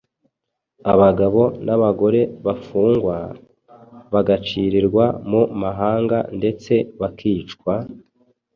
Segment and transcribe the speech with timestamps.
[0.93, 3.17] abagabo n’abagore bafungwa,
[4.13, 7.73] bagacirirwa mu mahanga ndetse bakicwa,